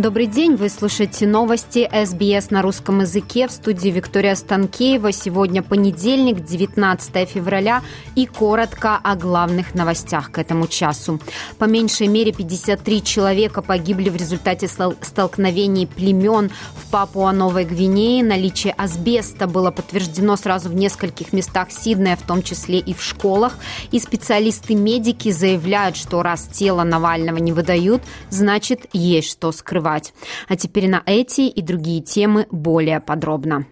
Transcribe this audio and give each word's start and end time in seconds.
Добрый 0.00 0.28
день, 0.28 0.56
вы 0.56 0.70
слушаете 0.70 1.26
новости 1.26 1.86
СБС 1.92 2.48
на 2.48 2.62
русском 2.62 3.00
языке 3.00 3.46
в 3.46 3.50
студии 3.50 3.90
Виктория 3.90 4.34
Станкеева. 4.34 5.12
Сегодня 5.12 5.62
понедельник, 5.62 6.42
19 6.42 7.28
февраля 7.28 7.82
и 8.14 8.24
коротко 8.24 8.96
о 8.96 9.14
главных 9.14 9.74
новостях 9.74 10.30
к 10.30 10.38
этому 10.38 10.68
часу. 10.68 11.20
По 11.58 11.66
меньшей 11.66 12.06
мере 12.06 12.32
53 12.32 13.04
человека 13.04 13.60
погибли 13.60 14.08
в 14.08 14.16
результате 14.16 14.68
столкновений 14.68 15.86
племен 15.86 16.50
в 16.76 16.90
Папуа-Новой 16.90 17.66
Гвинее. 17.66 18.24
Наличие 18.24 18.72
асбеста 18.72 19.46
было 19.46 19.70
подтверждено 19.70 20.36
сразу 20.36 20.70
в 20.70 20.74
нескольких 20.74 21.34
местах 21.34 21.70
Сиднея, 21.70 22.16
в 22.16 22.22
том 22.22 22.42
числе 22.42 22.78
и 22.78 22.94
в 22.94 23.02
школах. 23.02 23.58
И 23.90 23.98
специалисты-медики 23.98 25.30
заявляют, 25.30 25.98
что 25.98 26.22
раз 26.22 26.48
тело 26.50 26.84
Навального 26.84 27.36
не 27.36 27.52
выдают, 27.52 28.02
значит 28.30 28.86
есть 28.94 29.30
что 29.30 29.52
скрывать 29.52 29.89
скрывать. 29.90 30.14
А 30.48 30.56
теперь 30.56 30.88
на 30.88 31.02
эти 31.06 31.42
и 31.42 31.62
другие 31.62 32.00
темы 32.00 32.46
более 32.50 33.00
подробно. 33.00 33.66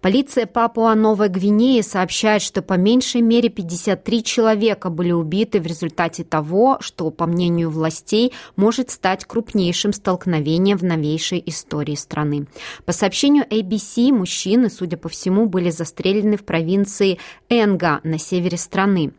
Полиция 0.00 0.46
Папуа-Новой 0.46 1.28
Гвинеи 1.28 1.80
сообщает, 1.80 2.42
что 2.42 2.62
по 2.62 2.74
меньшей 2.74 3.20
мере 3.20 3.48
53 3.48 4.22
человека 4.22 4.90
были 4.90 5.10
убиты 5.10 5.60
в 5.60 5.66
результате 5.66 6.22
того, 6.22 6.78
что, 6.80 7.10
по 7.10 7.26
мнению 7.26 7.70
властей, 7.70 8.32
может 8.54 8.90
стать 8.90 9.24
крупнейшим 9.24 9.92
столкновением 9.92 10.78
в 10.78 10.84
новейшей 10.84 11.42
истории 11.46 11.96
страны. 11.96 12.46
По 12.84 12.92
сообщению 12.92 13.44
ABC, 13.44 14.12
мужчины, 14.12 14.70
судя 14.70 14.96
по 14.96 15.08
всему, 15.08 15.46
были 15.46 15.70
застрелены 15.70 16.36
в 16.36 16.44
провинции 16.44 17.18
Энга 17.48 18.00
на 18.04 18.18
севере 18.18 18.56
страны. 18.56 19.12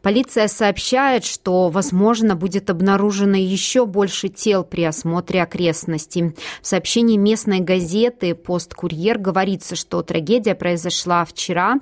Полиция 0.00 0.48
сообщает, 0.48 1.24
что, 1.24 1.68
возможно, 1.68 2.34
будет 2.34 2.70
обнаружено 2.70 3.36
еще 3.36 3.84
больше 3.84 4.28
тел 4.28 4.64
при 4.64 4.84
осмотре 4.84 5.42
окрестностей. 5.42 6.34
В 6.62 6.66
сообщении 6.66 7.16
местной 7.16 7.60
газеты 7.60 8.34
«Посткурьер» 8.34 9.18
говорится, 9.18 9.76
что 9.76 10.02
трагедия 10.14 10.54
произошла 10.54 11.24
вчера, 11.24 11.80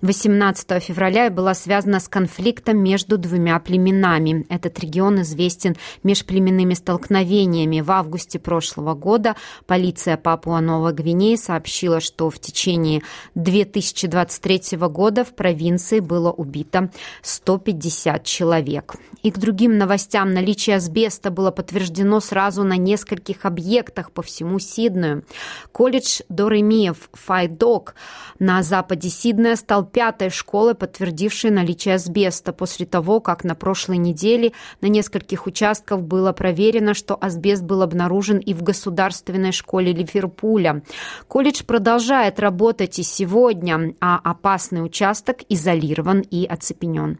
18 0.00 0.82
февраля, 0.82 1.26
и 1.26 1.28
была 1.28 1.52
связана 1.52 2.00
с 2.00 2.08
конфликтом 2.08 2.78
между 2.78 3.18
двумя 3.18 3.58
племенами. 3.58 4.46
Этот 4.48 4.80
регион 4.80 5.20
известен 5.20 5.76
межплеменными 6.02 6.72
столкновениями. 6.72 7.82
В 7.82 7.90
августе 7.90 8.38
прошлого 8.38 8.94
года 8.94 9.36
полиция 9.66 10.16
Папуа-Новой 10.16 10.94
Гвинеи 10.94 11.36
сообщила, 11.36 12.00
что 12.00 12.30
в 12.30 12.38
течение 12.38 13.02
2023 13.34 14.78
года 14.88 15.22
в 15.22 15.34
провинции 15.34 16.00
было 16.00 16.32
убито 16.32 16.90
150 17.20 18.24
человек. 18.24 18.94
И 19.22 19.30
к 19.30 19.36
другим 19.36 19.76
новостям 19.76 20.32
наличие 20.32 20.76
асбеста 20.76 21.30
было 21.30 21.50
подтверждено 21.50 22.20
сразу 22.20 22.64
на 22.64 22.78
нескольких 22.78 23.44
объектах 23.44 24.10
по 24.10 24.22
всему 24.22 24.58
Сиднею. 24.58 25.24
Колледж 25.72 26.20
Доремиев 26.30 27.10
Файдо 27.12 27.73
Восток 27.74 27.94
на 28.38 28.62
западе 28.62 29.08
Сиднея 29.08 29.56
стал 29.56 29.84
пятой 29.84 30.30
школой, 30.30 30.74
подтвердившей 30.74 31.50
наличие 31.50 31.96
асбеста 31.96 32.52
после 32.52 32.86
того, 32.86 33.20
как 33.20 33.42
на 33.44 33.54
прошлой 33.54 33.96
неделе 33.96 34.52
на 34.80 34.86
нескольких 34.86 35.46
участках 35.46 36.00
было 36.00 36.32
проверено, 36.32 36.94
что 36.94 37.16
асбест 37.20 37.62
был 37.62 37.82
обнаружен 37.82 38.38
и 38.38 38.54
в 38.54 38.62
государственной 38.62 39.52
школе 39.52 39.92
Ливерпуля. 39.92 40.82
Колледж 41.26 41.64
продолжает 41.64 42.38
работать 42.38 42.98
и 42.98 43.02
сегодня, 43.02 43.94
а 44.00 44.20
опасный 44.22 44.84
участок 44.84 45.38
изолирован 45.48 46.20
и 46.20 46.46
оцепенен. 46.46 47.18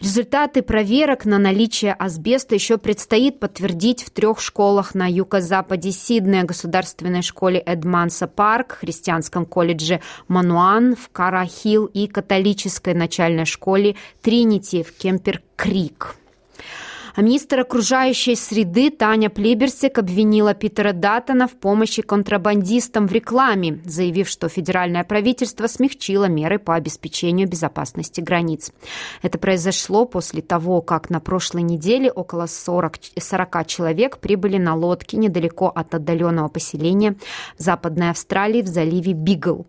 Результаты 0.00 0.62
проверок 0.62 1.24
на 1.24 1.38
наличие 1.38 1.92
асбеста 1.92 2.54
еще 2.54 2.78
предстоит 2.78 3.38
подтвердить 3.38 4.02
в 4.02 4.10
трех 4.10 4.40
школах 4.40 4.94
на 4.94 5.06
юго-западе 5.10 5.92
Сиднея, 5.92 6.44
государственной 6.44 7.22
школе 7.22 7.58
Эдманса 7.60 8.26
Парк, 8.26 8.78
христианском 8.80 9.46
колледже 9.46 10.00
Мануан 10.28 10.96
в 10.96 11.08
Карахил 11.10 11.86
и 11.86 12.06
католической 12.06 12.94
начальной 12.94 13.44
школе 13.44 13.96
Тринити 14.22 14.82
в 14.82 14.92
Кемпер-Крик. 14.98 16.21
А 17.14 17.20
министр 17.20 17.60
окружающей 17.60 18.34
среды 18.34 18.90
Таня 18.90 19.28
Плиберсик 19.28 19.98
обвинила 19.98 20.54
Питера 20.54 20.92
Даттона 20.92 21.46
в 21.46 21.52
помощи 21.52 22.00
контрабандистам 22.00 23.06
в 23.06 23.12
рекламе, 23.12 23.80
заявив, 23.84 24.28
что 24.28 24.48
федеральное 24.48 25.04
правительство 25.04 25.66
смягчило 25.66 26.24
меры 26.24 26.58
по 26.58 26.74
обеспечению 26.74 27.48
безопасности 27.48 28.22
границ. 28.22 28.72
Это 29.20 29.38
произошло 29.38 30.06
после 30.06 30.40
того, 30.40 30.80
как 30.80 31.10
на 31.10 31.20
прошлой 31.20 31.62
неделе 31.62 32.10
около 32.10 32.46
40, 32.46 32.94
40 33.18 33.66
человек 33.66 34.18
прибыли 34.18 34.56
на 34.56 34.74
лодке 34.74 35.18
недалеко 35.18 35.68
от 35.68 35.94
отдаленного 35.94 36.48
поселения 36.48 37.16
в 37.58 37.62
Западной 37.62 38.10
Австралии 38.10 38.62
в 38.62 38.68
заливе 38.68 39.12
Бигл. 39.12 39.66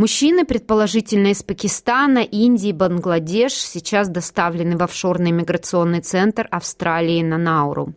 Мужчины, 0.00 0.46
предположительно 0.46 1.26
из 1.26 1.42
Пакистана, 1.42 2.20
Индии, 2.20 2.72
Бангладеш, 2.72 3.52
сейчас 3.52 4.08
доставлены 4.08 4.78
в 4.78 4.82
офшорный 4.82 5.30
миграционный 5.30 6.00
центр 6.00 6.48
Австралии 6.50 7.22
на 7.22 7.36
Науру. 7.36 7.92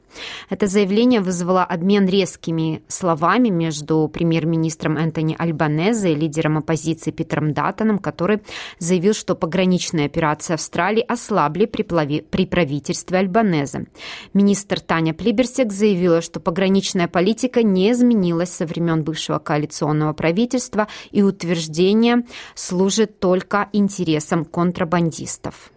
Это 0.50 0.68
заявление 0.68 1.22
вызвало 1.22 1.64
обмен 1.64 2.06
резкими 2.06 2.84
словами 2.90 3.48
между 3.48 4.10
премьер-министром 4.14 4.98
Энтони 4.98 5.38
Альбанезе 5.40 6.12
и 6.12 6.16
лидером 6.16 6.58
оппозиции 6.58 7.12
Питером 7.12 7.54
Даттоном, 7.54 8.00
который 8.00 8.42
заявил, 8.80 9.14
что 9.14 9.34
пограничные 9.34 10.08
операции 10.08 10.56
Австралии 10.56 11.06
ослабли 11.08 11.68
при, 11.68 12.46
правительстве 12.46 13.20
Альбанезе. 13.20 13.86
Министр 14.34 14.82
Таня 14.82 15.14
Плиберсек 15.14 15.72
заявила, 15.72 16.22
что 16.22 16.42
пограничная 16.42 17.08
политика 17.08 17.64
не 17.64 17.94
изменилась 17.94 18.50
со 18.50 18.66
времен 18.66 19.06
бывшего 19.06 19.40
коалиционного 19.40 20.12
правительства 20.12 20.90
и 21.12 21.22
утверждение 21.22 21.93
населения 21.94 22.26
служит 22.56 23.20
только 23.20 23.70
интересам 23.74 24.46
контрабандистов. 24.46 25.72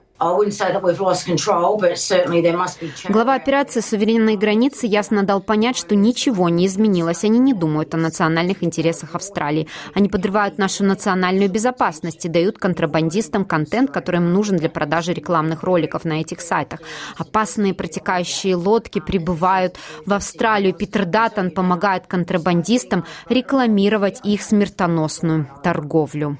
Глава 3.09 3.35
операции 3.35 3.81
«Суверенные 3.81 4.39
границы» 4.39 4.87
ясно 4.87 5.25
дал 5.25 5.43
понять, 5.43 5.77
что 5.77 5.95
ничего 5.95 6.49
не 6.49 6.67
изменилось. 6.67 7.25
Они 7.25 7.39
не 7.39 7.53
думают 7.53 7.95
о 7.95 7.99
национальных 7.99 8.63
интересах 8.63 9.15
Австралии. 9.15 9.69
Они 9.93 10.09
подрывают 10.09 10.57
нашу 10.57 10.85
национальную 10.85 11.51
безопасность 11.51 12.25
и 12.25 12.31
дают 12.31 12.59
контрабандистам 12.59 13.45
контент, 13.45 13.91
который 13.91 14.17
им 14.17 14.33
нужен 14.33 14.57
для 14.57 14.71
продажи 14.71 15.13
рекламных 15.13 15.63
роликов 15.63 16.07
на 16.07 16.21
этих 16.21 16.41
сайтах. 16.41 16.81
Опасные 17.19 17.75
протекающие 17.75 18.55
лодки 18.55 19.01
прибывают 19.01 19.77
в 20.07 20.15
Австралию. 20.15 20.73
Питер 20.73 21.05
Даттон 21.05 21.51
помогает 21.51 22.07
контрабандистам 22.07 23.05
рекламировать 23.29 24.21
их 24.25 24.41
смертоносную 24.41 25.47
торговлю. 25.63 26.39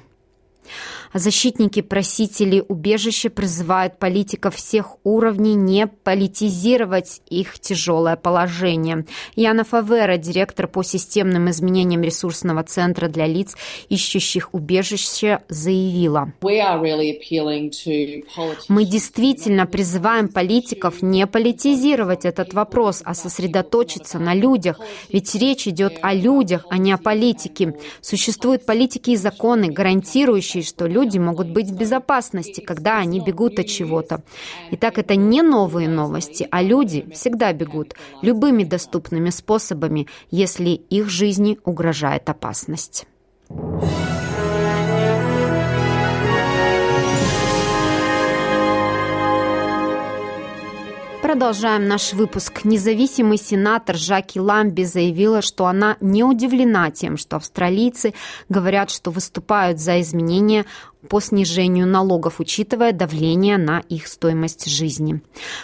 А 1.11 1.19
защитники-просители 1.19 2.63
убежища 2.67 3.29
призывают 3.29 3.99
политиков 3.99 4.55
всех 4.55 4.97
уровней 5.03 5.55
не 5.55 5.87
политизировать 5.87 7.21
их 7.29 7.59
тяжелое 7.59 8.15
положение. 8.15 9.05
Яна 9.35 9.63
Фавера, 9.63 10.17
директор 10.17 10.67
по 10.67 10.83
системным 10.83 11.49
изменениям 11.49 12.01
ресурсного 12.01 12.63
центра 12.63 13.07
для 13.07 13.25
лиц, 13.25 13.55
ищущих 13.89 14.53
убежище, 14.53 15.39
заявила. 15.49 16.33
Мы 18.67 18.85
действительно 18.85 19.65
призываем 19.65 20.27
политиков 20.27 21.01
не 21.01 21.25
политизировать 21.27 22.25
этот 22.25 22.53
вопрос, 22.53 23.01
а 23.03 23.13
сосредоточиться 23.13 24.19
на 24.19 24.33
людях. 24.33 24.79
Ведь 25.09 25.33
речь 25.35 25.67
идет 25.67 25.99
о 26.01 26.13
людях, 26.13 26.65
а 26.69 26.77
не 26.77 26.91
о 26.91 26.97
политике. 26.97 27.75
Существуют 28.01 28.65
политики 28.65 29.11
и 29.11 29.15
законы, 29.15 29.67
гарантирующие, 29.67 30.56
что 30.65 30.87
люди 30.87 31.07
люди 31.07 31.19
могут 31.19 31.49
быть 31.49 31.69
в 31.69 31.77
безопасности, 31.77 32.61
когда 32.61 32.97
они 32.97 33.19
бегут 33.19 33.59
от 33.59 33.67
чего-то. 33.67 34.23
Итак, 34.71 34.97
это 34.97 35.15
не 35.15 35.41
новые 35.41 35.87
новости, 35.87 36.47
а 36.51 36.61
люди 36.61 37.05
всегда 37.13 37.53
бегут 37.53 37.93
любыми 38.21 38.63
доступными 38.63 39.29
способами, 39.29 40.07
если 40.31 40.69
их 40.69 41.09
жизни 41.09 41.57
угрожает 41.63 42.29
опасность. 42.29 43.07
Продолжаем 51.37 51.87
наш 51.87 52.13
выпуск. 52.13 52.61
Независимый 52.63 53.37
сенатор 53.37 53.95
Жаки 53.95 54.39
Ламби 54.39 54.81
заявила, 54.81 55.43
что 55.43 55.67
она 55.67 55.95
не 56.01 56.23
удивлена 56.23 56.89
тем, 56.89 57.15
что 57.15 57.35
австралийцы 57.35 58.15
говорят, 58.49 58.89
что 58.89 59.11
выступают 59.11 59.79
за 59.79 60.01
изменения 60.01 60.65
по 61.07 61.19
снижению 61.19 61.87
налогов, 61.87 62.39
учитывая 62.39 62.91
давление 62.91 63.57
на 63.57 63.79
их 63.79 64.07
стоимость 64.07 64.69
жизни. 64.69 65.21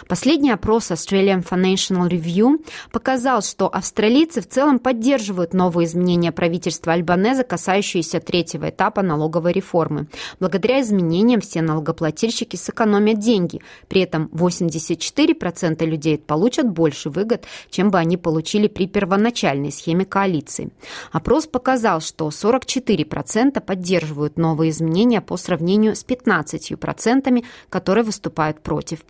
Последний 0.08 0.50
опрос 0.50 0.90
Australian 0.90 1.46
Financial 1.46 2.08
Review 2.08 2.64
показал, 2.92 3.42
что 3.42 3.68
австралийцы 3.68 4.40
в 4.40 4.48
целом 4.48 4.78
поддерживают 4.78 5.54
новые 5.54 5.86
изменения 5.86 6.32
правительства 6.32 6.92
Альбанеза, 6.92 7.44
касающиеся 7.44 8.20
третьего 8.20 8.70
этапа 8.70 9.02
налоговой 9.02 9.52
реформы. 9.52 10.06
Благодаря 10.40 10.80
изменениям 10.80 11.40
все 11.40 11.62
налогоплательщики 11.62 12.56
сэкономят 12.56 13.18
деньги. 13.18 13.60
При 13.88 14.00
этом 14.02 14.30
84% 14.32 15.84
людей 15.84 16.18
получат 16.18 16.68
больше 16.68 17.10
выгод, 17.10 17.44
чем 17.70 17.90
бы 17.90 17.98
они 17.98 18.16
получили 18.16 18.68
при 18.68 18.86
первоначальной 18.86 19.72
схеме 19.72 20.04
коалиции. 20.04 20.70
Опрос 21.12 21.46
показал, 21.46 22.00
что 22.00 22.28
44% 22.28 23.60
поддерживают 23.60 24.36
новые 24.36 24.70
изменения 24.70 25.20
по 25.20 25.33
сравнению 25.36 25.96
с 25.96 26.04
15%, 26.04 27.44
которые 27.68 28.04
выступают 28.04 28.60
против. 28.60 29.00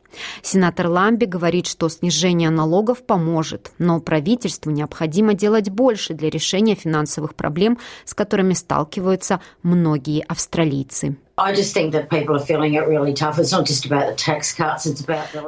Сенатор 0.43 0.89
Ламби 0.89 1.25
говорит, 1.25 1.67
что 1.67 1.89
снижение 1.89 2.51
налогов 2.51 3.03
поможет, 3.05 3.73
но 3.79 4.01
правительству 4.01 4.71
необходимо 4.71 5.35
делать 5.35 5.71
больше 5.71 6.15
для 6.15 6.31
решения 6.31 6.75
финансовых 6.75 7.35
проблем, 7.35 7.79
с 8.05 8.15
которыми 8.15 8.55
сталкиваются 8.55 9.41
многие 9.63 10.23
австралийцы. 10.23 11.17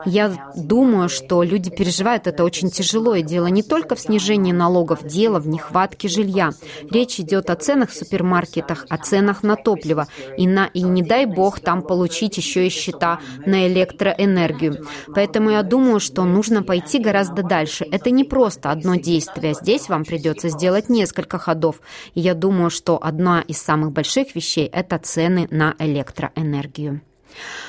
Я 0.05 0.53
думаю, 0.57 1.09
что 1.09 1.45
люди 1.45 1.71
переживают 1.71 2.27
это 2.27 2.43
очень 2.43 2.71
тяжело, 2.71 3.15
и 3.15 3.23
дело 3.23 3.47
не 3.47 3.63
только 3.63 3.95
в 3.95 4.01
снижении 4.01 4.51
налогов, 4.51 5.05
дело 5.05 5.39
в 5.39 5.47
нехватке 5.47 6.09
жилья. 6.09 6.51
Речь 6.91 7.21
идет 7.21 7.51
о 7.51 7.55
ценах 7.55 7.91
в 7.91 7.97
супермаркетах, 7.97 8.85
о 8.89 8.99
ценах 8.99 9.45
на 9.45 9.55
топливо, 9.55 10.09
и, 10.37 10.49
на, 10.49 10.67
и 10.67 10.83
не 10.83 11.03
дай 11.03 11.25
бог 11.25 11.61
там 11.61 11.83
получить 11.83 12.37
еще 12.37 12.67
и 12.67 12.71
счета 12.71 13.21
на 13.47 13.69
электроэнергию. 13.69 14.89
Поэтому 15.15 15.51
я 15.51 15.63
думаю, 15.63 16.01
что 16.01 16.25
нужно 16.25 16.65
пойти 16.65 16.99
гораздо 16.99 17.45
дальше. 17.45 17.87
Это 17.93 18.11
не 18.11 18.25
просто 18.25 18.73
одно 18.73 18.97
действие. 18.97 19.55
Здесь 19.55 19.89
вам 19.89 20.05
придется 20.05 20.49
сделать 20.49 20.89
несколько 20.89 21.39
ходов. 21.39 21.81
И 22.15 22.21
я 22.21 22.35
думаю, 22.35 22.71
что 22.71 22.99
одна 23.01 23.41
из 23.43 23.63
самых 23.63 23.93
больших 23.93 24.35
вещей– 24.35 24.67
это 24.73 24.99
цены 24.99 25.47
на 25.53 25.76
электроэнергию. 25.79 27.01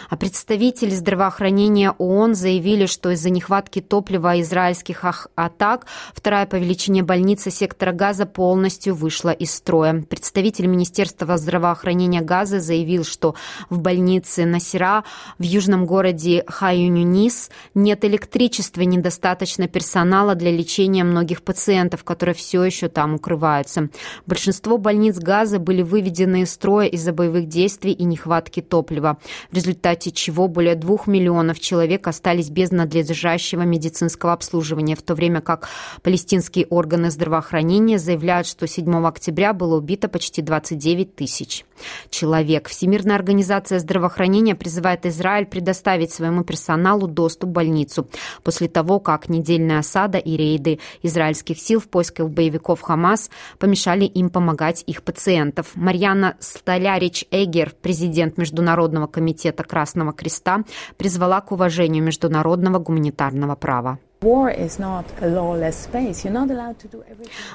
А 0.10 0.16
представители 0.16 0.92
здравоохранения 0.92 1.92
ООН 1.92 2.36
заявили, 2.36 2.86
что 2.86 3.12
из-за 3.12 3.30
нехватки 3.30 3.82
топлива 3.82 4.40
израильских 4.42 5.04
атак 5.36 5.86
вторая 6.14 6.46
по 6.46 6.56
величине 6.56 7.04
больница 7.04 7.52
сектора 7.52 7.92
Газа 7.92 8.26
полностью 8.26 8.96
вышла 8.96 9.32
из 9.32 9.54
строя. 9.54 10.04
Представитель 10.10 10.68
Министерства 10.68 11.38
здравоохранения 11.38 12.22
Газа 12.22 12.60
заявил, 12.60 13.04
что 13.04 13.36
в 13.70 13.80
больнице 13.80 14.46
Насира 14.46 15.04
в 15.38 15.44
южном 15.44 15.86
городе 15.86 16.44
Хайюнюнис 16.48 17.50
нет 17.74 18.06
электричества, 18.06 18.82
недостаточно 18.82 19.68
персонала 19.68 20.36
для 20.36 20.52
лечения 20.52 21.04
многих 21.04 21.42
пациентов, 21.42 22.04
которые 22.04 22.36
все 22.36 22.64
еще 22.64 22.88
там 22.88 23.16
укрываются. 23.16 23.90
Большинство 24.26 24.78
больниц 24.78 25.18
Газа 25.18 25.60
были 25.60 25.82
выведены 25.82 26.42
из 26.42 26.52
строя 26.52 26.88
из-за 26.88 27.14
боевых 27.14 27.48
действий 27.48 27.92
и 27.92 28.04
нехватки 28.04 28.62
топлива. 28.62 29.18
В 29.52 29.57
результате 29.58 30.12
чего 30.12 30.48
более 30.48 30.76
двух 30.76 31.08
миллионов 31.08 31.60
человек 31.60 32.08
остались 32.08 32.50
без 32.50 32.72
надлежащего 32.72 33.64
медицинского 33.64 34.34
обслуживания, 34.34 34.96
в 34.96 35.02
то 35.02 35.16
время 35.16 35.42
как 35.42 35.68
палестинские 36.02 36.68
органы 36.68 37.12
здравоохранения 37.12 38.00
заявляют, 38.00 38.48
что 38.48 38.68
7 38.68 39.06
октября 39.06 39.54
было 39.54 39.78
убито 39.78 40.08
почти 40.08 40.42
29 40.42 41.16
тысяч 41.16 41.66
человек. 42.10 42.68
Всемирная 42.70 43.16
организация 43.16 43.80
здравоохранения 43.80 44.56
призывает 44.56 45.06
Израиль 45.06 45.46
предоставить 45.46 46.12
своему 46.12 46.44
персоналу 46.44 47.08
доступ 47.08 47.50
в 47.50 47.54
больницу 47.54 48.08
после 48.44 48.68
того, 48.68 49.00
как 49.00 49.30
недельная 49.30 49.80
осада 49.80 50.18
и 50.18 50.38
рейды 50.38 50.80
израильских 51.02 51.60
сил 51.60 51.80
в 51.80 51.88
поисках 51.88 52.30
боевиков 52.30 52.82
Хамас 52.82 53.30
помешали 53.60 54.06
им 54.06 54.30
помогать 54.30 54.84
их 54.86 55.04
пациентов. 55.04 55.68
Марьяна 55.76 56.36
Столярич-Эгер, 56.40 57.74
президент 57.82 58.38
Международного 58.38 59.08
комитета 59.08 59.47
комитета 59.48 59.64
Красного 59.64 60.14
Креста 60.14 60.64
призвала 60.98 61.42
к 61.42 61.52
уважению 61.52 62.04
международного 62.04 62.80
гуманитарного 62.80 63.56
права. 63.56 63.98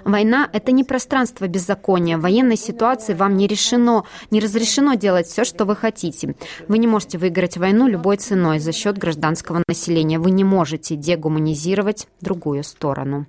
Война– 0.04 0.48
это 0.52 0.72
не 0.72 0.84
пространство 0.84 1.48
беззакония. 1.48 2.18
В 2.18 2.20
военной 2.20 2.56
ситуации 2.56 3.14
вам 3.14 3.36
не 3.36 3.48
решено, 3.48 4.04
не 4.30 4.40
разрешено 4.40 4.94
делать 4.94 5.26
все, 5.26 5.44
что 5.44 5.64
вы 5.64 5.74
хотите. 5.74 6.36
Вы 6.68 6.78
не 6.78 6.86
можете 6.86 7.18
выиграть 7.18 7.56
войну 7.56 7.88
любой 7.88 8.16
ценой 8.16 8.60
за 8.60 8.72
счет 8.72 8.96
гражданского 8.96 9.62
населения. 9.66 10.20
Вы 10.20 10.30
не 10.30 10.44
можете 10.44 10.94
дегуманизировать 10.96 12.06
другую 12.20 12.62
сторону. 12.62 13.26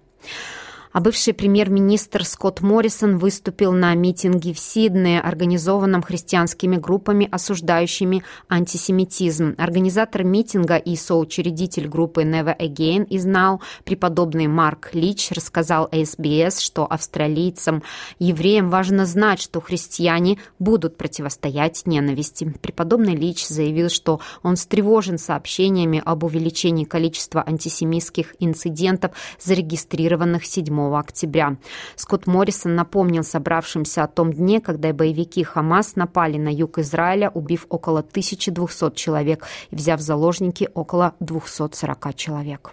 А 0.94 1.00
бывший 1.00 1.34
премьер-министр 1.34 2.24
Скотт 2.24 2.62
Моррисон 2.62 3.18
выступил 3.18 3.72
на 3.72 3.96
митинге 3.96 4.54
в 4.54 4.60
Сиднее, 4.60 5.22
организованном 5.22 6.04
христианскими 6.04 6.78
группами, 6.78 7.28
осуждающими 7.32 8.24
антисемитизм. 8.48 9.56
Организатор 9.58 10.24
митинга 10.24 10.78
и 10.78 10.96
соучредитель 10.96 11.88
группы 11.88 12.22
Never 12.22 12.56
Again 12.56 13.08
is 13.08 13.26
Now, 13.26 13.60
преподобный 13.86 14.46
Марк 14.46 14.92
Лич, 14.94 15.32
рассказал 15.32 15.90
SBS, 15.92 16.60
что 16.60 16.86
австралийцам, 16.86 17.82
евреям 18.20 18.70
важно 18.70 19.08
знать, 19.08 19.42
что 19.42 19.62
христиане 19.62 20.38
будут 20.60 20.96
противостоять 20.96 21.88
ненависти. 21.88 22.54
Преподобный 22.62 23.16
Лич 23.16 23.48
заявил, 23.48 23.90
что 23.90 24.20
он 24.44 24.58
встревожен 24.58 25.18
сообщениями 25.18 26.04
об 26.06 26.24
увеличении 26.24 26.84
количества 26.84 27.44
антисемитских 27.44 28.36
инцидентов, 28.38 29.14
зарегистрированных 29.40 30.46
7 30.46 30.83
октября. 30.92 31.58
Скотт 31.96 32.28
Моррисон 32.28 32.76
напомнил 32.76 33.24
собравшимся 33.24 34.04
о 34.04 34.08
том 34.08 34.34
дне, 34.34 34.62
когда 34.62 34.92
боевики 34.94 35.44
Хамас 35.44 35.96
напали 35.96 36.38
на 36.38 36.50
юг 36.50 36.80
Израиля, 36.80 37.30
убив 37.30 37.66
около 37.70 38.00
1200 38.00 38.96
человек 38.96 39.46
и 39.72 39.76
взяв 39.76 40.00
в 40.00 40.04
заложники 40.04 40.70
около 40.74 41.16
240 41.20 42.16
человек. 42.16 42.72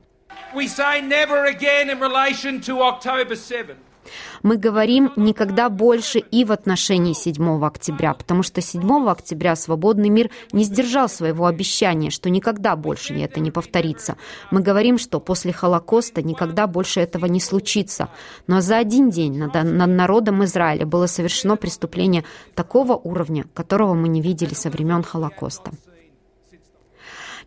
We 0.55 0.67
say 0.67 1.01
never 1.01 1.47
again 1.47 1.91
in 1.91 2.01
relation 2.01 2.61
to 2.63 2.83
October 2.83 3.37
7. 3.37 3.77
Мы 4.43 4.57
говорим 4.57 5.13
никогда 5.17 5.69
больше 5.69 6.19
и 6.19 6.45
в 6.45 6.53
отношении 6.53 7.13
7 7.13 7.65
октября, 7.65 8.15
потому 8.15 8.43
что 8.43 8.61
7 8.61 9.09
октября 9.09 9.57
свободный 9.57 10.09
мир 10.09 10.31
не 10.53 10.65
сдержал 10.65 11.09
своего 11.09 11.47
обещания, 11.47 12.11
что 12.11 12.31
никогда 12.31 12.77
больше 12.77 13.15
это 13.15 13.41
не 13.41 13.51
повторится. 13.51 14.17
Мы 14.51 14.61
говорим, 14.61 14.99
что 14.99 15.21
после 15.21 15.53
Холокоста 15.53 16.23
никогда 16.23 16.67
больше 16.67 17.01
этого 17.01 17.27
не 17.27 17.41
случится. 17.41 18.09
Но 18.47 18.61
за 18.61 18.79
один 18.79 19.11
день 19.11 19.39
над, 19.39 19.55
над 19.55 19.91
народом 19.91 20.45
Израиля 20.45 20.87
было 20.87 21.07
совершено 21.07 21.57
преступление 21.57 22.25
такого 22.55 22.95
уровня, 22.95 23.45
которого 23.55 23.95
мы 23.95 24.09
не 24.09 24.21
видели 24.21 24.55
со 24.55 24.71
времен 24.71 25.03
Холокоста. 25.03 25.73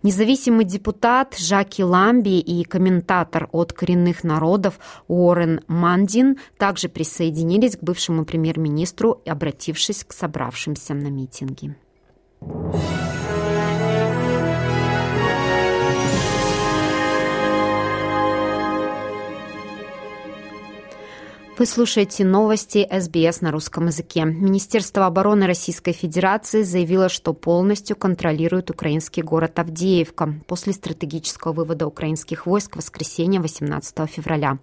Независимый 0.03 0.65
депутат 0.65 1.35
Жаки 1.37 1.81
Ламби 1.81 2.37
и 2.39 2.65
комментатор 2.65 3.47
от 3.53 3.71
коренных 3.71 4.25
народов 4.25 4.77
Уоррен 5.07 5.61
Мандин 5.67 6.37
также 6.57 6.89
присоединились 6.89 7.77
к 7.77 7.83
бывшему 7.83 8.25
премьер-министру, 8.25 9.21
обратившись 9.25 10.03
к 10.03 10.11
собравшимся 10.11 10.93
на 10.93 11.07
митинге. 11.07 11.77
Вы 21.63 21.67
слушаете 21.67 22.25
новости 22.25 22.85
СБС 22.91 23.39
на 23.39 23.49
русском 23.49 23.85
языке. 23.85 24.25
Министерство 24.25 25.05
обороны 25.05 25.47
Российской 25.47 25.93
Федерации 25.93 26.61
заявило, 26.61 27.07
что 27.07 27.31
полностью 27.31 27.95
контролирует 27.95 28.69
украинский 28.69 29.23
город 29.23 29.57
Авдеевка 29.57 30.33
после 30.45 30.73
стратегического 30.73 31.53
вывода 31.53 31.87
украинских 31.87 32.47
войск 32.47 32.73
в 32.73 32.79
воскресенье 32.79 33.39
18 33.39 34.09
февраля. 34.09 34.57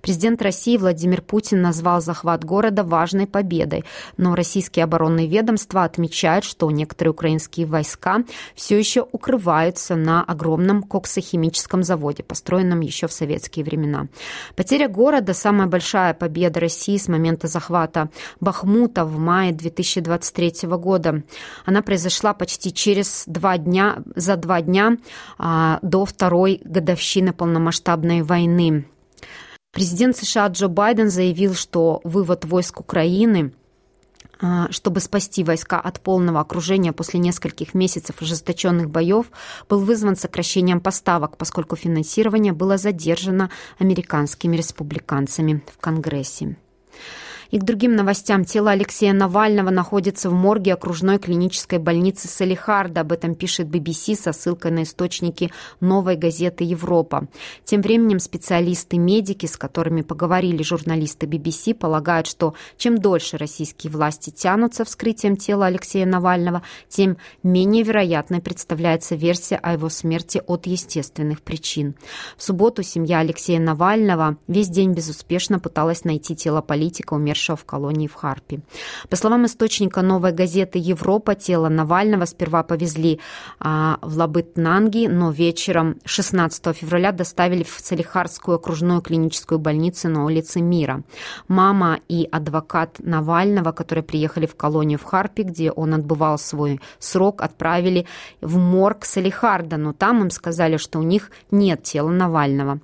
Президент 0.00 0.40
России 0.40 0.78
Владимир 0.78 1.20
Путин 1.20 1.60
назвал 1.60 2.00
захват 2.00 2.42
города 2.42 2.84
важной 2.84 3.26
победой, 3.26 3.84
но 4.16 4.34
российские 4.34 4.84
оборонные 4.84 5.26
ведомства 5.26 5.84
отмечают, 5.84 6.46
что 6.46 6.70
некоторые 6.70 7.10
украинские 7.10 7.66
войска 7.66 8.24
все 8.54 8.78
еще 8.78 9.06
укрываются 9.12 9.94
на 9.94 10.24
огромном 10.24 10.82
коксохимическом 10.84 11.82
заводе, 11.82 12.22
построенном 12.22 12.80
еще 12.80 13.08
в 13.08 13.12
советские 13.12 13.62
времена. 13.62 14.06
Потеря 14.54 14.88
города– 14.88 15.34
самая 15.34 15.66
большая 15.66 16.14
победа 16.14 16.45
победы 16.46 16.60
России 16.60 16.96
с 16.96 17.08
момента 17.08 17.48
захвата 17.48 18.08
Бахмута 18.40 19.04
в 19.04 19.18
мае 19.18 19.52
2023 19.52 20.68
года. 20.68 21.22
Она 21.64 21.82
произошла 21.82 22.34
почти 22.34 22.72
через 22.72 23.24
два 23.26 23.58
дня, 23.58 23.98
за 24.14 24.36
два 24.36 24.60
дня 24.60 24.96
а, 25.38 25.78
до 25.82 26.04
второй 26.04 26.60
годовщины 26.64 27.32
полномасштабной 27.32 28.22
войны. 28.22 28.84
Президент 29.72 30.16
США 30.16 30.46
Джо 30.48 30.68
Байден 30.68 31.10
заявил, 31.10 31.54
что 31.54 32.00
вывод 32.04 32.44
войск 32.44 32.80
Украины 32.80 33.52
чтобы 34.70 35.00
спасти 35.00 35.44
войска 35.44 35.80
от 35.80 36.00
полного 36.00 36.40
окружения 36.40 36.92
после 36.92 37.20
нескольких 37.20 37.74
месяцев 37.74 38.20
ожесточенных 38.20 38.90
боев, 38.90 39.26
был 39.68 39.80
вызван 39.80 40.16
сокращением 40.16 40.80
поставок, 40.80 41.36
поскольку 41.36 41.76
финансирование 41.76 42.52
было 42.52 42.76
задержано 42.76 43.50
американскими 43.78 44.56
республиканцами 44.56 45.62
в 45.72 45.78
Конгрессе. 45.78 46.56
И 47.50 47.58
к 47.58 47.64
другим 47.64 47.94
новостям. 47.94 48.44
Тело 48.44 48.72
Алексея 48.72 49.12
Навального 49.12 49.70
находится 49.70 50.30
в 50.30 50.32
морге 50.32 50.74
окружной 50.74 51.18
клинической 51.18 51.78
больницы 51.78 52.28
Салихарда. 52.28 53.02
Об 53.02 53.12
этом 53.12 53.34
пишет 53.34 53.68
BBC 53.68 54.16
со 54.16 54.32
ссылкой 54.32 54.72
на 54.72 54.82
источники 54.82 55.52
новой 55.80 56.16
газеты 56.16 56.64
«Европа». 56.64 57.28
Тем 57.64 57.82
временем 57.82 58.18
специалисты-медики, 58.18 59.46
с 59.46 59.56
которыми 59.56 60.02
поговорили 60.02 60.62
журналисты 60.62 61.26
BBC, 61.26 61.74
полагают, 61.74 62.26
что 62.26 62.54
чем 62.76 62.98
дольше 62.98 63.36
российские 63.38 63.92
власти 63.92 64.30
тянутся 64.30 64.84
вскрытием 64.84 65.36
тела 65.36 65.66
Алексея 65.66 66.06
Навального, 66.06 66.62
тем 66.88 67.16
менее 67.42 67.84
вероятной 67.84 68.40
представляется 68.40 69.14
версия 69.14 69.56
о 69.56 69.74
его 69.74 69.88
смерти 69.88 70.42
от 70.46 70.66
естественных 70.66 71.42
причин. 71.42 71.94
В 72.36 72.42
субботу 72.42 72.82
семья 72.82 73.20
Алексея 73.20 73.60
Навального 73.60 74.36
весь 74.48 74.68
день 74.68 74.92
безуспешно 74.92 75.60
пыталась 75.60 76.04
найти 76.04 76.34
тело 76.34 76.60
политика, 76.60 77.14
умершего 77.14 77.35
умершего 77.36 77.56
в 77.56 77.64
колонии 77.64 78.08
в 78.08 78.14
Харпе. 78.14 78.60
По 79.08 79.16
словам 79.16 79.44
источника 79.46 80.02
новой 80.02 80.32
газеты 80.32 80.78
«Европа», 80.78 81.34
тело 81.34 81.68
Навального 81.68 82.26
сперва 82.26 82.62
повезли 82.62 83.20
а, 83.60 83.98
в 84.02 84.16
Лабытнанги, 84.16 85.06
но 85.06 85.30
вечером 85.30 85.96
16 86.04 86.76
февраля 86.76 87.12
доставили 87.12 87.62
в 87.62 87.78
Салихарскую 87.78 88.56
окружную 88.56 89.00
клиническую 89.00 89.58
больницу 89.58 90.08
на 90.08 90.24
улице 90.24 90.60
Мира. 90.60 91.02
Мама 91.48 91.98
и 92.08 92.28
адвокат 92.32 92.98
Навального, 92.98 93.72
которые 93.72 94.02
приехали 94.02 94.46
в 94.46 94.54
колонию 94.54 94.98
в 94.98 95.04
Харпе, 95.04 95.42
где 95.42 95.70
он 95.70 95.94
отбывал 95.94 96.38
свой 96.38 96.80
срок, 96.98 97.42
отправили 97.42 98.06
в 98.40 98.56
морг 98.56 99.04
Салихарда, 99.04 99.76
но 99.76 99.92
там 99.92 100.22
им 100.22 100.30
сказали, 100.30 100.78
что 100.78 100.98
у 100.98 101.02
них 101.02 101.30
нет 101.50 101.82
тела 101.82 102.10
Навального. 102.10 102.80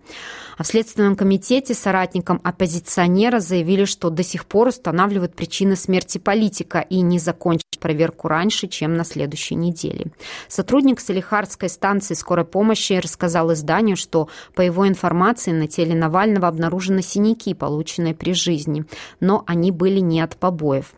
А 0.58 0.62
в 0.62 0.66
Следственном 0.66 1.16
комитете 1.16 1.74
соратникам 1.74 2.40
оппозиционера 2.44 3.40
заявили, 3.40 3.84
что 3.84 4.10
до 4.10 4.22
сих 4.22 4.41
пор 4.46 4.68
устанавливают 4.68 5.34
причины 5.34 5.76
смерти 5.76 6.18
политика 6.18 6.80
и 6.80 7.00
не 7.00 7.18
закончат 7.18 7.62
проверку 7.82 8.28
раньше, 8.28 8.68
чем 8.68 8.94
на 8.94 9.04
следующей 9.04 9.56
неделе. 9.56 10.06
Сотрудник 10.48 11.00
Салихардской 11.00 11.68
станции 11.68 12.14
скорой 12.14 12.44
помощи 12.44 12.94
рассказал 12.94 13.52
изданию, 13.52 13.96
что, 13.96 14.28
по 14.54 14.62
его 14.62 14.88
информации, 14.88 15.50
на 15.50 15.66
теле 15.66 15.94
Навального 15.94 16.48
обнаружены 16.48 17.02
синяки, 17.02 17.52
полученные 17.52 18.14
при 18.14 18.32
жизни, 18.32 18.84
но 19.20 19.42
они 19.46 19.72
были 19.72 19.98
не 19.98 20.20
от 20.20 20.36
побоев. 20.36 20.92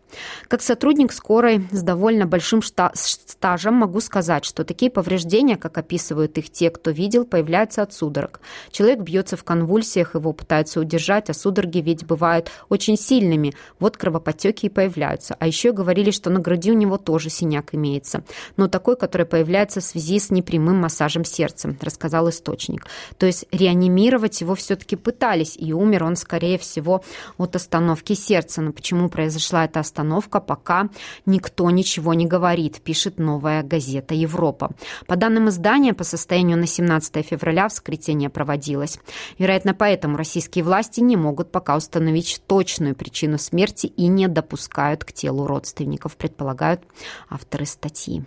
Как 0.47 0.63
сотрудник 0.63 1.13
скорой 1.13 1.67
с 1.73 1.83
довольно 1.83 2.27
большим 2.27 2.61
стажем 2.95 3.75
могу 3.75 4.01
сказать, 4.01 4.45
что 4.45 4.65
такие 4.65 4.91
повреждения, 4.91 5.57
как 5.57 5.79
описывают 5.79 6.39
их 6.39 6.51
те, 6.51 6.71
кто 6.71 6.91
видел, 6.91 7.25
появляются 7.25 7.83
от 7.83 7.93
судорог. 7.93 8.41
Человек 8.71 9.01
бьется 9.01 9.37
в 9.37 9.43
конвульсиях, 9.43 10.15
его 10.15 10.33
пытаются 10.33 10.81
удержать, 10.81 11.31
а 11.31 11.35
судороги 11.35 11.79
ведь 11.79 12.07
бывают 12.07 12.51
очень 12.69 12.97
сильными. 13.35 13.55
Вот 13.79 13.97
кровоподтеки 13.97 14.67
и 14.67 14.69
появляются. 14.69 15.37
А 15.39 15.47
еще 15.47 15.73
говорили, 15.73 16.11
что 16.11 16.31
на 16.31 16.41
груди 16.41 16.71
у 16.71 16.75
него 16.75 16.97
тоже 16.97 17.31
синяк 17.31 17.75
имеется. 17.75 18.25
Но 18.57 18.69
такой, 18.69 18.97
который 18.97 19.27
появляется 19.27 19.81
в 19.81 19.85
связи 19.85 20.19
с 20.19 20.31
непрямым 20.31 20.77
массажем 20.77 21.25
сердца, 21.25 21.75
рассказал 21.81 22.29
источник. 22.29 22.87
То 23.19 23.27
есть 23.27 23.47
реанимировать 23.53 24.41
его 24.41 24.55
все-таки 24.55 24.97
пытались, 24.97 25.57
и 25.57 25.73
умер 25.73 26.05
он, 26.05 26.17
скорее 26.17 26.59
всего, 26.59 27.03
от 27.39 27.57
остановки 27.57 28.15
сердца. 28.15 28.63
Но 28.63 28.73
почему 28.73 29.09
произошла 29.09 29.65
эта 29.65 29.81
остановка, 29.81 30.41
пока 30.41 30.89
никто 31.27 31.71
ничего 31.71 32.15
не 32.15 32.27
говорит, 32.27 32.81
пишет 32.81 33.19
новая 33.19 33.63
газета 33.63 34.15
«Европа». 34.15 34.71
По 35.07 35.17
данным 35.17 35.49
издания, 35.49 35.95
по 35.95 36.05
состоянию 36.05 36.59
на 36.59 36.67
17 36.67 37.27
февраля 37.27 37.69
вскрытие 37.69 38.05
проводилось. 38.29 38.99
Вероятно, 39.39 39.73
поэтому 39.75 40.17
российские 40.17 40.65
власти 40.65 41.01
не 41.01 41.17
могут 41.17 41.51
пока 41.51 41.77
установить 41.77 42.43
точную 42.47 42.95
причину 42.95 43.24
смерти 43.39 43.87
и 43.87 44.07
не 44.07 44.29
допускают 44.29 45.05
к 45.05 45.13
телу 45.13 45.47
родственников, 45.47 46.17
предполагают 46.17 46.83
авторы 47.29 47.67
статьи. 47.67 48.25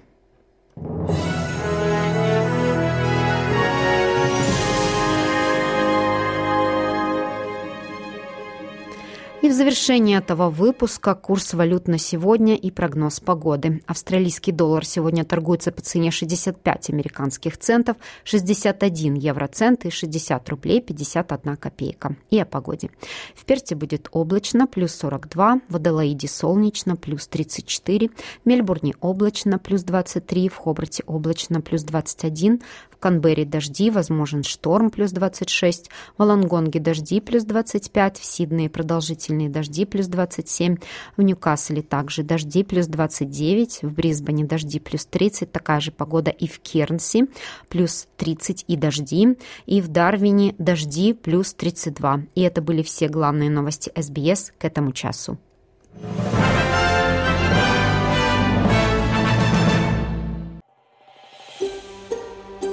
И 9.48 9.50
в 9.50 9.54
завершении 9.54 10.18
этого 10.18 10.50
выпуска 10.50 11.16
курс 11.16 11.54
валют 11.54 11.88
на 11.88 11.98
сегодня 11.98 12.56
и 12.56 12.70
прогноз 12.70 13.22
погоды. 13.22 13.82
Австралийский 13.86 14.52
доллар 14.52 14.84
сегодня 14.84 15.24
торгуется 15.24 15.72
по 15.72 15.82
цене 15.82 16.12
65 16.12 16.90
американских 16.90 17.58
центов, 17.58 17.96
61 18.26 19.14
евроцент 19.14 19.86
и 19.86 19.90
60 19.90 20.50
рублей 20.50 20.82
51 20.82 21.56
копейка. 21.56 22.18
И 22.30 22.38
о 22.38 22.46
погоде. 22.46 22.90
В 23.36 23.46
Перте 23.46 23.76
будет 23.76 24.10
облачно, 24.12 24.68
плюс 24.68 24.94
42, 24.96 25.62
в 25.70 25.76
Аделаиде 25.78 26.28
солнечно, 26.28 26.98
плюс 26.98 27.26
34, 27.28 28.10
в 28.10 28.12
Мельбурне 28.44 28.96
облачно, 29.00 29.60
плюс 29.60 29.84
23, 29.84 30.50
в 30.50 30.58
Хобарте 30.58 31.04
облачно, 31.08 31.62
плюс 31.62 31.84
21, 31.84 32.60
в 32.98 33.00
Канберре 33.00 33.46
дожди, 33.46 33.92
возможен 33.92 34.42
шторм, 34.42 34.90
плюс 34.90 35.12
26, 35.12 35.90
в 36.18 36.24
Лонгонге 36.24 36.80
дожди, 36.80 37.22
плюс 37.22 37.44
25, 37.44 38.18
в 38.18 38.26
Сиднее 38.26 38.72
продолжительный 38.72 39.37
сильные 39.38 39.50
дожди 39.50 39.86
плюс 39.86 40.08
27, 40.08 40.78
в 41.16 41.22
Ньюкасселе 41.22 41.82
также 41.82 42.24
дожди 42.24 42.64
плюс 42.64 42.88
29, 42.88 43.84
в 43.84 43.92
Брисбене 43.94 44.46
дожди 44.46 44.80
плюс 44.80 45.06
30, 45.06 45.52
такая 45.52 45.80
же 45.80 45.92
погода 45.92 46.32
и 46.32 46.48
в 46.48 46.60
Кернси 46.60 47.28
плюс 47.70 48.08
30 48.18 48.66
и 48.68 48.76
дожди, 48.76 49.38
и 49.66 49.82
в 49.82 49.88
Дарвине 49.88 50.56
дожди 50.58 51.14
плюс 51.14 51.54
32. 51.54 52.22
И 52.36 52.42
это 52.42 52.62
были 52.62 52.82
все 52.82 53.08
главные 53.08 53.50
новости 53.50 53.92
СБС 53.96 54.54
к 54.58 54.66
этому 54.66 54.92
часу. 54.92 55.38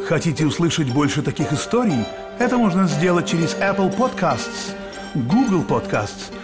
Хотите 0.06 0.44
услышать 0.44 0.92
больше 0.92 1.22
таких 1.22 1.52
историй? 1.52 2.04
Это 2.38 2.58
можно 2.58 2.86
сделать 2.86 3.26
через 3.26 3.54
Apple 3.56 3.96
Podcasts, 3.96 4.74
Google 5.14 5.62
Podcasts– 5.62 6.32